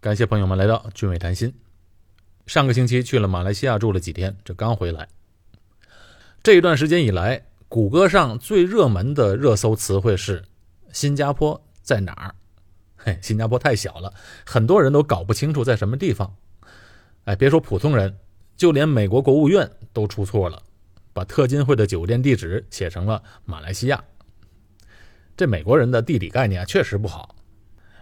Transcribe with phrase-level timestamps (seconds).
[0.00, 1.52] 感谢朋友们来到俊伟谈心。
[2.46, 5.06] 上个星期去了马来西亚住了几天，这刚回来。
[6.42, 10.42] 这一段时间以来，谷歌上最热门的热搜词汇是
[10.90, 12.34] “新加坡在哪儿”。
[12.96, 14.14] 嘿，新加坡太小了，
[14.46, 16.34] 很多人都搞不清楚在什么地方。
[17.24, 18.16] 哎，别说普通人，
[18.56, 20.62] 就连美国国务院都出错了，
[21.12, 24.02] 把特金会的酒店地址写成了马来西亚。
[25.36, 27.36] 这美国人的地理概念确实不好。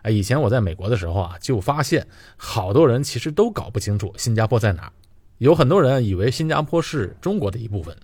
[0.02, 2.06] 哎，以前我在美国的时候啊，就发现
[2.36, 4.92] 好多人其实都搞不清楚新加坡在哪儿。
[5.38, 7.96] 有很多人以为新加坡是中国的一部分。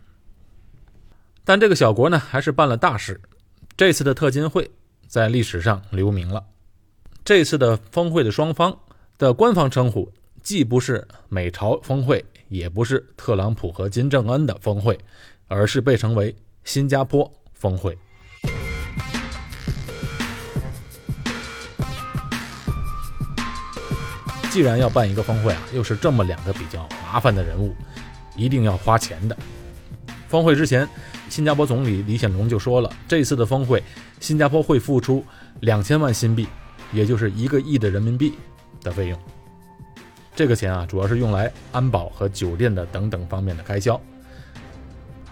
[1.44, 3.20] 但这个小国呢，还是办了大事。
[3.76, 4.70] 这次的特金会
[5.06, 6.44] 在历史上留名了。
[7.24, 8.78] 这次的峰会的双方
[9.18, 14.98] 的官方称呼，既不是美朝峰会，也不是特朗普和金正恩的峰会，
[15.48, 17.98] 而是被称为新加坡峰会。
[24.54, 27.74] 既然要办一个峰会啊，又是这么两个比较麻烦的人物，
[28.36, 29.36] 一定要花钱的。
[30.28, 30.88] 峰会之前。
[31.28, 33.82] 新加坡总理李显龙就说了，这次的峰会，
[34.20, 35.24] 新加坡会付出
[35.62, 36.46] 两千万新币，
[36.92, 38.34] 也就是一个亿的人民币
[38.80, 39.18] 的费用。
[40.36, 44.00] 这个钱啊，主要是用来安保和酒店的等等方面的开销。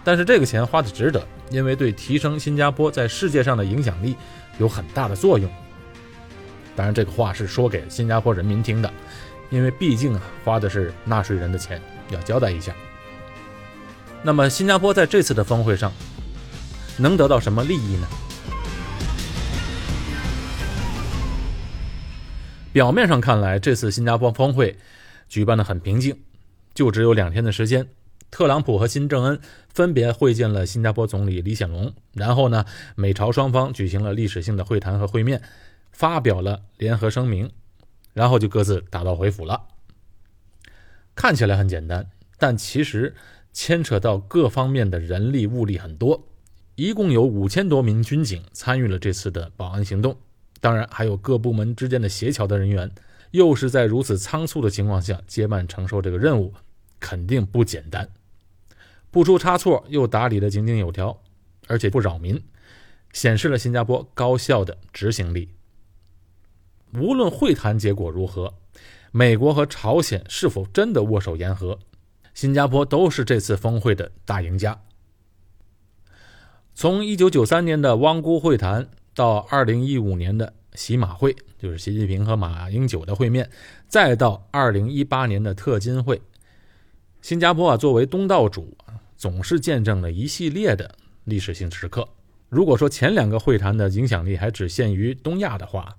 [0.03, 4.17] 但是这个钱花的值得，因为对提升新加坡在世界上的影响力
[4.57, 5.49] 有很大的作用。
[6.75, 8.91] 当然，这个话是说给新加坡人民听的，
[9.49, 12.73] 因为毕竟啊，花的是纳税人的钱，要交代一下。
[14.23, 15.91] 那么，新加坡在这次的峰会上
[16.97, 18.07] 能得到什么利益呢？
[22.71, 24.75] 表面上看来，这次新加坡峰会
[25.29, 26.17] 举办的很平静，
[26.73, 27.87] 就只有两天的时间。
[28.31, 29.39] 特朗普和金正恩
[29.75, 32.65] 分别会见了新加坡总理李显龙，然后呢，
[32.95, 35.39] 美朝双方举行了历史性的会谈和会面，
[35.93, 37.49] 发表了联合声明，
[38.11, 39.67] 然后就各自打道回府了。
[41.15, 43.15] 看起来很简单，但其实。
[43.55, 46.27] 牵扯到各方面的人力物力很多，
[46.73, 50.17] 一共有五千多名军警参与了这次的保安行动，
[50.59, 52.91] 当然还有各部门之间的协调的人员，
[53.29, 56.51] 又是在如此仓促的情况下接办承受这个任务，
[56.99, 58.09] 肯定不简单。
[59.11, 61.21] 不出差错，又打理的井井有条，
[61.67, 62.43] 而且不扰民，
[63.11, 65.49] 显示了新加坡高效的执行力。
[66.99, 68.53] 无论会谈结果如何，
[69.11, 71.79] 美国和朝鲜是否真的握手言和？
[72.33, 74.79] 新加坡都是这次峰会的大赢家。
[76.75, 83.49] 从1993年的汪辜会谈到2015年的习马会，就是习近平和马英九的会面，
[83.87, 86.21] 再到2018年的特金会，
[87.21, 88.75] 新加坡啊作为东道主，
[89.15, 92.07] 总是见证了一系列的历史性时刻。
[92.49, 95.95] 如果说前两个会谈的影响力还只限于东亚的话，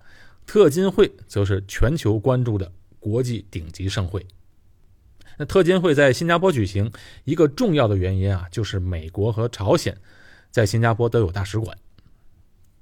[0.46, 4.26] 特金会则是全球关注的国际顶级盛会。
[5.36, 6.92] 那特金会在新加坡举行，
[7.24, 9.96] 一个重要的原因啊，就是美国和朝鲜
[10.50, 11.76] 在新加坡都有大使馆，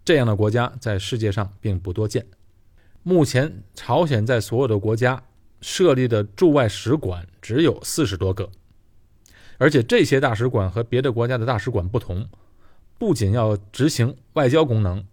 [0.05, 2.27] 这样的国家在世界上并不多见。
[3.03, 5.23] 目前，朝鲜在所有的国家
[5.61, 8.51] 设立的驻外使馆只有四十多个，
[9.57, 12.29] 而且这些大使馆和别的国家的大使馆不同，
[12.99, 15.05] 不仅要执行外交功能，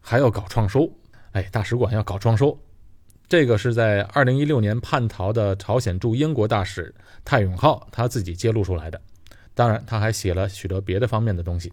[0.00, 0.90] 还要搞创收。
[1.32, 2.58] 哎，大使馆要搞创收。
[3.28, 6.92] 这个是在二零一六年叛逃的朝鲜驻英国大使
[7.24, 9.00] 泰永浩他自己揭露出来的，
[9.54, 11.72] 当然他还写了许多别的方面的东西。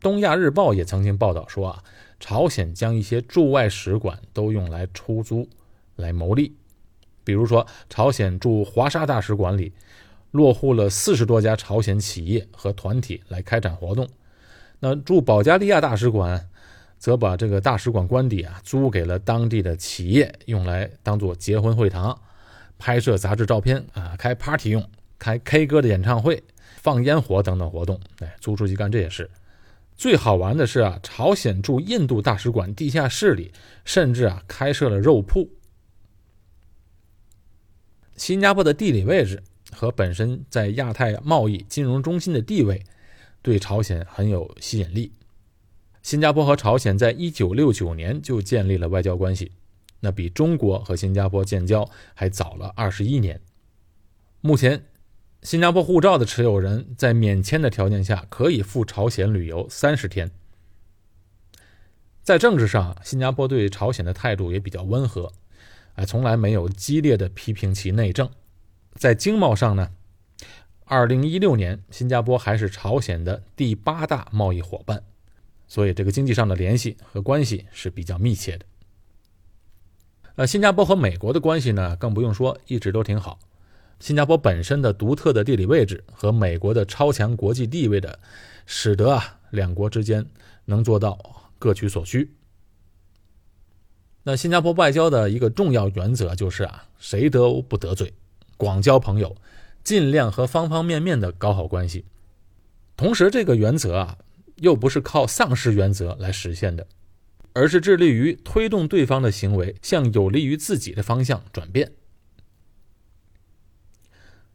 [0.00, 1.82] 东亚日报也曾经报道说啊，
[2.20, 5.48] 朝鲜将一些驻外使馆都用来出租
[5.96, 6.54] 来牟利，
[7.24, 9.72] 比如说朝鲜驻华沙大使馆里
[10.32, 14.06] 落户了四十多家朝鲜企业和团体来开展活动，
[14.80, 16.50] 那驻保加利亚大使馆。
[16.98, 22.20] 则把这个大使馆官邸啊租给了当地的企业，用来当做结婚会堂、
[22.78, 26.42] 拍摄杂志照片啊、开 party 用、开 K 歌的演唱会、
[26.76, 28.00] 放烟火等等活动。
[28.18, 29.30] 哎，租出去干这些事。
[29.96, 33.52] 最好玩的是啊，朝鲜驻印度大使馆地下室里
[33.84, 35.50] 甚至啊开设了肉铺。
[38.16, 39.42] 新加坡的地理位置
[39.72, 42.82] 和本身在亚太贸易金融中心的地位，
[43.42, 45.12] 对朝鲜很有吸引力。
[46.08, 49.52] 新加坡和朝鲜在一九六九年就建立了外交关系，
[50.00, 53.38] 那比中国和新加坡建交还早了二十一年。
[54.40, 54.86] 目前，
[55.42, 60.30] 新加坡护照的持有人在免签的条件下可以赴朝鲜旅游三十天。
[62.22, 65.30] 在政治上，新加坡对朝鲜的态度也比较温和，
[65.96, 68.30] 哎，从来没有激烈的批评其内政。
[68.94, 69.90] 在经贸上呢，
[70.86, 75.04] 二零一六年，新加坡还是朝鲜的第八大贸易伙伴。
[75.68, 78.64] 所以，这个经济上的联系和关系是比较密切的。
[80.36, 83.38] 呃，新加坡和美国的关系呢，更不用说，一直都挺好。
[84.00, 88.18] 新加坡本身的独特的地理位置和美国的超强国际地位的，
[88.64, 90.24] 使得啊两国之间
[90.64, 91.18] 能做到
[91.58, 92.32] 各取所需。
[94.22, 98.14] 那新加坡外交的一个重要原则就是啊，谁都不得罪，
[98.56, 99.36] 广交朋友，
[99.82, 102.04] 尽量和方方面面的搞好关系。
[102.96, 104.18] 同时，这个原则啊，
[104.58, 106.86] 又不是靠丧失原则来实现的，
[107.52, 111.92] 而是致力于推动对方的行为向有利于自己的方向转变。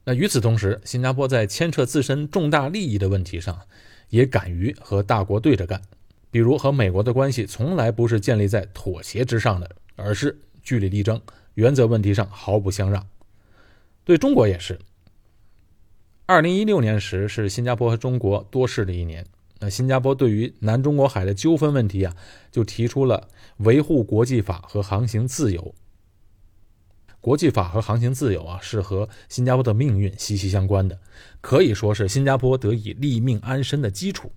[0.06, 3.62] 那与此同时，新加坡在牵扯自身重大利益的问题上，
[4.10, 5.82] 也敢于和大国对着干。
[6.30, 11.22] 比如和美国的关系从来不是建立在妥协之上的，而是据理力争，
[11.54, 13.08] 原则问题上毫不相让。
[14.04, 14.78] 对中国也是。
[16.26, 19.26] 二零一六年时是新加坡和中国多事的一年。
[19.63, 22.13] 那新加坡对于南中国海的纠纷问题啊，
[22.51, 23.30] 就提出了
[23.60, 25.74] 维护国际法和航行自由。
[27.21, 31.00] 国际法和航行自由啊，是和新加坡的命运息息相关的，
[31.39, 34.30] 可以说是新加坡得以立命安身的基础。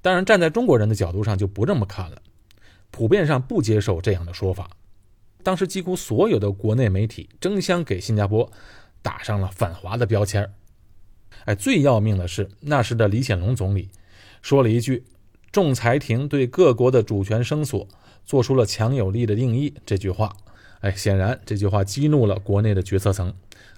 [0.00, 2.22] 当然，站在中国人的角度上就不这么看了，
[2.92, 4.70] 普遍上不接受这样的说法。
[5.42, 8.48] 当时几乎所有的国内媒体争相给新加坡
[9.02, 10.48] 打上了反华的标签
[11.44, 13.90] 哎，最要命的是，那时的李显龙总理
[14.42, 15.04] 说了一句
[15.52, 17.86] ：“仲裁庭对各国的主权声索
[18.24, 20.34] 做出了强有力的定义。”这句话。
[20.80, 23.32] 哎，显然这句话激怒了国内的决策层，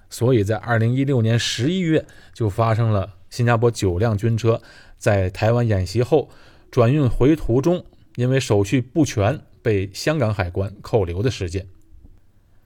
[0.09, 4.61] 所以在二零一六年十一月就发生了新加坡九辆军车
[4.97, 6.29] 在台湾演习后
[6.69, 7.85] 转运回途中，
[8.17, 11.67] 因为手续不全被香港海关扣留的事件。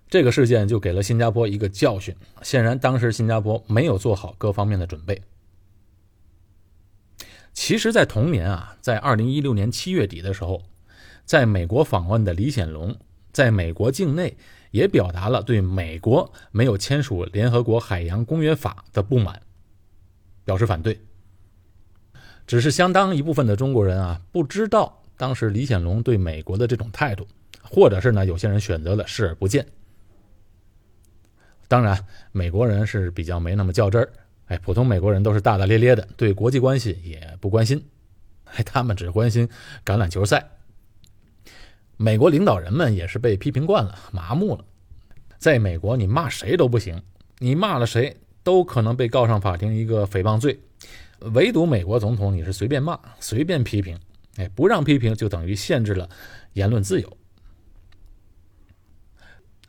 [0.09, 5.21] 这个事件就给了新加坡一个教训，显然当时新加坡没有做好各方面的准备。
[7.53, 10.63] 其实，在同年啊，在二零一六年七月底的时候，
[11.25, 12.95] 在美国访问的李显龙。
[13.31, 14.37] 在美国境内，
[14.69, 19.41] 也表达了对美国没有签署联合国海洋公约法的不满，
[20.45, 20.99] 表示反对。
[22.45, 27.27] 只是相当一部分的中国人啊，不知道当时李显龙对美国的这种态度，
[27.63, 29.65] 或者是呢，有些人选择了视而不见。
[31.73, 34.13] 当然，美国人是比较没那么较真儿，
[34.45, 37.83] 哎，普通美国人都是大大咧咧的，对国际关系也不关心，
[38.45, 39.49] 哎，他们只关心
[39.83, 40.51] 橄榄球赛。
[41.97, 44.63] 美国领导人们也是被批评惯了，麻木了。
[45.39, 47.01] 在美国，你骂谁都不行，
[47.39, 50.59] 你骂了谁都可能被告上法庭一个诽谤罪。
[51.33, 53.97] 唯独美国总统，你是随便骂、随便批评，
[54.35, 56.07] 哎，不让批评就等于限制了
[56.53, 57.17] 言论自由。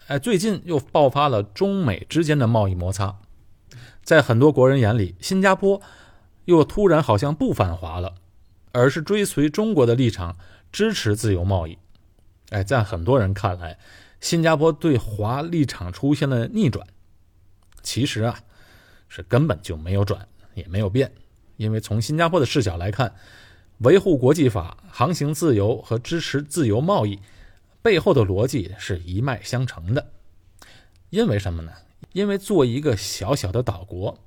[0.07, 3.21] 哎，最近又爆发了中美之间的贸易摩擦，
[4.03, 5.81] 在很多国人眼里，新加坡
[6.45, 8.17] 又突然好像不反华了，
[8.73, 10.37] 而是追随中国的立场，
[10.71, 11.79] 支持自由贸易。
[12.51, 13.79] 哎，在很多人看来，
[14.21, 16.87] 新加坡对华立场出现了逆转。
[17.83, 18.39] 其实啊，
[19.09, 21.11] 是根本就没有转，也没有变。
[21.57, 23.15] 因为从新加坡的视角来看，
[23.79, 27.19] 维护国际法、航行自由和支持自由贸易
[27.85, 30.11] 背后的逻辑是一脉相承的。
[31.11, 31.71] 因为什么呢？
[32.15, 34.19] 因为做一个小小的岛国，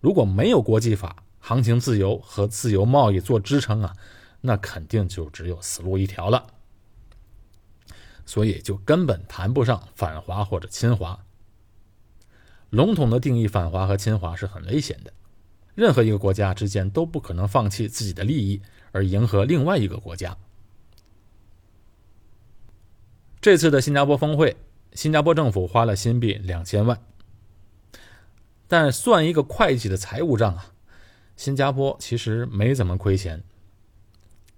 [0.00, 3.94] 如果没有国际法、航行自由和自由贸易做支撑啊，
[4.40, 6.46] 那肯定就只有死路一条了。
[8.24, 11.26] 所以就根本谈不上反华或者侵华。
[12.70, 15.12] 笼统的定义反华和侵华是很危险的。
[15.74, 18.62] 任何一个国家之间都不可能放弃自己的利益
[18.92, 20.34] 而迎合另外一个国家。
[23.44, 24.56] 这次的新加坡峰会，
[24.94, 26.98] 新加坡政府花了新币两千万，
[28.66, 30.72] 但算一个会计的财务账啊，
[31.36, 33.44] 新加坡其实没怎么亏钱，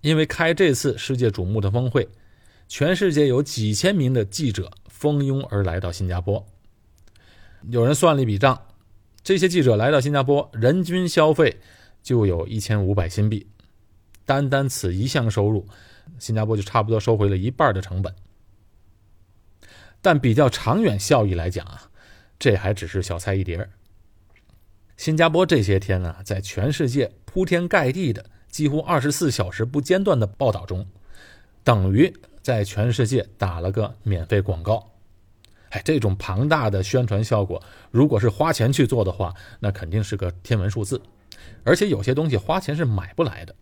[0.02, 2.09] 因为开这次世界瞩目的峰会。
[2.69, 6.47] 全世界有几千名的记者蜂拥而来到新加坡。
[7.69, 8.69] 有人算了一笔账，
[9.25, 11.59] 这些记者来到新加坡，人均消费
[12.05, 13.49] 就有一千五百新币。
[14.25, 15.66] 单单此一项收入，
[16.21, 18.14] 新加坡就差不多收回了一半的成本。
[20.06, 21.90] 但比较长远效益来讲啊，
[22.38, 23.68] 这还只是小菜一碟。
[24.96, 30.86] 新加坡这些天呢，在全世界铺天盖地的、几乎二十四小时不间断的报道中，
[31.64, 32.14] 等于。
[32.40, 34.92] 在全世界打了个免费广告，
[35.70, 37.60] 哎，这种庞大的宣传效果，
[37.90, 41.02] 如果是花钱去做的话，那肯定是个天文数字。
[41.64, 43.52] 而且有些东西花钱是买不来的。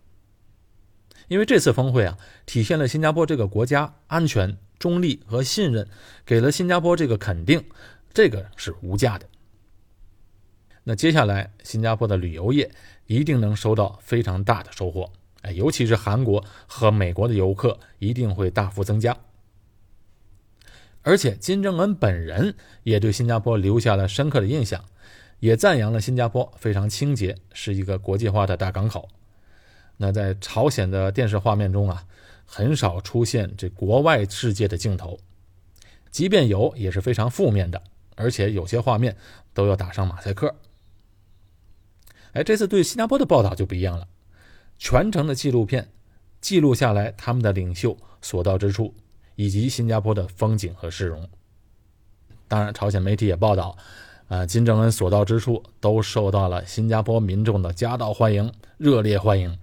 [1.27, 5.87] 因为这次峰会啊，体现了新加坡这个国家安全、中立和信任，
[6.25, 7.63] 给了新加坡这个肯定，
[8.13, 9.27] 这个是无价的。
[10.83, 12.69] 那接下来，新加坡的旅游业
[13.07, 15.11] 一定能收到非常大的收获。
[15.41, 19.17] 哎，尤其是韩国和美国的游客一定会大幅增加，
[21.01, 24.83] 而且金正恩本人也对新加坡留下了深刻的印象，
[25.39, 29.07] 也赞扬了新加坡非常清洁，是一个国际化的大港口。
[29.97, 32.05] 那在朝鲜的电视画面中啊，
[32.45, 35.19] 很少出现这国外世界的镜头，
[36.11, 37.81] 即便有，也是非常负面的，
[38.15, 39.15] 而且有些画面
[39.53, 40.55] 都要打上马赛克。
[42.33, 44.07] 哎，这次对新加坡的报道就不一样了，
[44.77, 45.89] 全程的纪录片
[46.41, 48.93] 记录下来他们的领袖所到之处。
[49.37, 51.27] 以及新加坡的风景和市容。
[52.47, 53.77] 当然，朝鲜媒体也报道，
[54.29, 59.59] 啊，金正恩所到之处都受到了新加坡民众的夹道欢迎、热烈欢迎。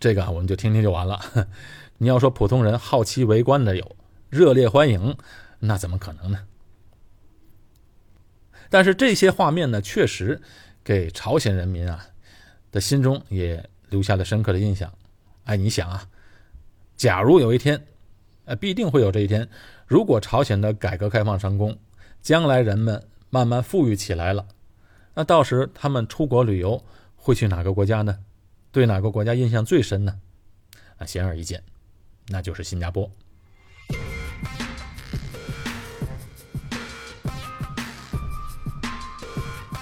[0.00, 1.20] 这个我们就听听就完了。
[1.98, 3.96] 你要说普通人好奇围观的有
[4.30, 5.16] 热烈欢迎，
[5.58, 6.44] 那怎么可能呢？
[8.70, 10.40] 但是这些画面呢，确实
[10.84, 12.06] 给朝鲜人民啊
[12.70, 14.92] 的心中也留下了深刻的印象。
[15.44, 16.08] 哎，你想啊。
[16.96, 17.86] 假如有一天，
[18.44, 19.48] 呃，必定会有这一天。
[19.86, 21.78] 如果朝鲜的改革开放成功，
[22.20, 24.46] 将来人们慢慢富裕起来了，
[25.14, 26.84] 那到时他们出国旅游
[27.16, 28.18] 会去哪个国家呢？
[28.70, 30.14] 对哪个国家印象最深呢？
[30.98, 31.62] 啊，显而易见，
[32.28, 33.10] 那就是新加坡。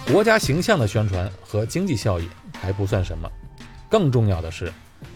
[0.07, 2.29] 国家形象的宣传和经济效益
[2.61, 3.29] 还不算什么，
[3.91, 4.73] 更重要的是。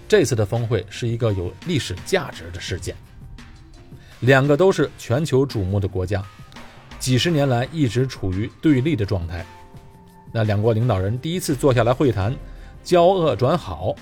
[0.09, 2.97] 这次的峰会是一个有历史价值的事件，
[4.19, 6.21] 两个都是全球瞩目的国家，
[6.99, 9.47] 几十年来一直处于对立的状态。
[10.33, 12.35] 那两国领导人第一次坐下来会谈，
[12.83, 13.95] 交恶转好，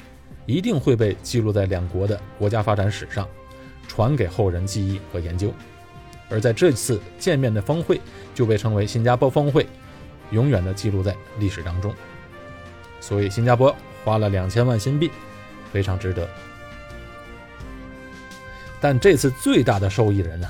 [0.47, 3.29] 一定会被记录在两国的国家发展史上，
[3.87, 5.53] 传给后人记忆和研究。
[6.31, 8.01] 而在这次见面的峰会
[8.35, 9.67] 就被称为新加坡峰会，
[10.31, 11.95] 永远的记录在历史当中。
[13.01, 15.11] 所以，新加坡花了两千万新币。
[15.71, 16.27] 非常值得，
[18.81, 20.49] 但这次最大的受益人呢，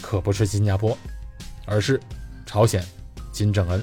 [0.00, 0.96] 可不是新加坡，
[1.66, 2.00] 而是
[2.46, 2.80] 朝鲜
[3.32, 3.82] 金正恩。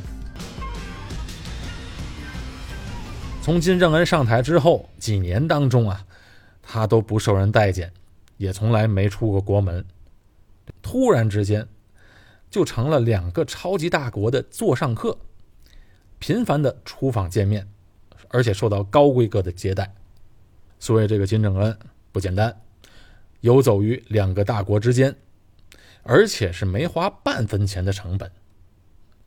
[3.52, 6.06] 从金正恩上台之后几年当中啊，
[6.62, 7.92] 他都不受人待见，
[8.38, 9.84] 也从来没出过国门，
[10.82, 11.68] 突然之间
[12.50, 15.18] 就成了两个超级大国的座上客，
[16.18, 17.68] 频繁的出访见面，
[18.30, 19.94] 而且受到高规格的接待。
[20.80, 21.78] 所以这个金正恩
[22.14, 22.62] 不简单，
[23.42, 25.14] 游走于两个大国之间，
[26.04, 28.32] 而且是没花半分钱的成本。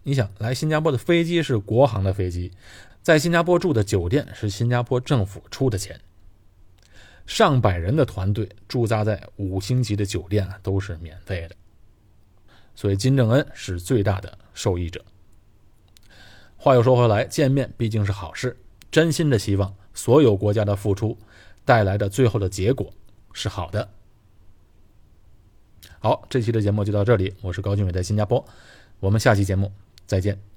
[0.05, 2.53] 你想来新加坡的飞机是国航的飞机，
[3.03, 6.01] 在新加坡住的酒店是新加坡政府出的钱，
[7.27, 11.57] 上百人的团队驻扎在五星级的酒店都是免费的。
[12.75, 15.05] 所以金正恩是最大的受益者。
[16.57, 18.57] 话又说回来，见面毕竟是好事，
[18.91, 21.19] 真心的希望所有国家的付出。
[21.67, 22.93] 带来的最后的结果
[23.33, 23.89] 是好的。
[25.99, 28.45] 好，这期的节目就到这里，我是高俊伟，在新加坡，
[29.01, 29.73] 我们下期节目
[30.07, 30.54] 再见。